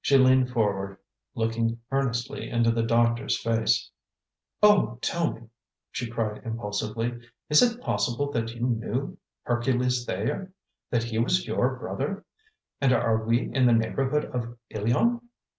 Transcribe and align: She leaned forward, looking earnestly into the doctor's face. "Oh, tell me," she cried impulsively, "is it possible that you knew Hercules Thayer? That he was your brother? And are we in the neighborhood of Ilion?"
She 0.00 0.16
leaned 0.16 0.48
forward, 0.48 0.96
looking 1.34 1.78
earnestly 1.92 2.48
into 2.48 2.70
the 2.70 2.82
doctor's 2.82 3.38
face. 3.38 3.90
"Oh, 4.62 4.98
tell 5.02 5.34
me," 5.34 5.50
she 5.92 6.08
cried 6.08 6.42
impulsively, 6.46 7.20
"is 7.50 7.60
it 7.60 7.82
possible 7.82 8.32
that 8.32 8.54
you 8.54 8.62
knew 8.62 9.18
Hercules 9.42 10.06
Thayer? 10.06 10.50
That 10.88 11.02
he 11.04 11.18
was 11.18 11.46
your 11.46 11.76
brother? 11.76 12.24
And 12.80 12.94
are 12.94 13.22
we 13.22 13.54
in 13.54 13.66
the 13.66 13.74
neighborhood 13.74 14.24
of 14.34 14.56
Ilion?" 14.70 15.20